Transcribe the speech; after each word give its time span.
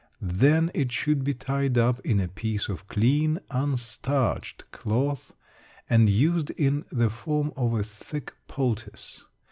Then 0.23 0.71
it 0.73 0.91
should 0.91 1.23
be 1.23 1.35
tied 1.35 1.77
up 1.77 1.99
in 2.03 2.19
a 2.19 2.27
piece 2.27 2.69
of 2.69 2.87
clean, 2.87 3.39
unstarched 3.51 4.63
cloth, 4.71 5.35
and 5.87 6.09
used 6.09 6.49
in 6.49 6.85
the 6.91 7.11
form 7.11 7.53
of 7.55 7.75
a 7.75 7.83
thick 7.83 8.33
poultice. 8.47 9.25